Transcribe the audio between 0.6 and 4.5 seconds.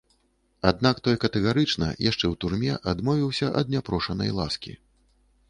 Аднак той катэгарычна, яшчэ ў турме, адмовіўся ад няпрошанай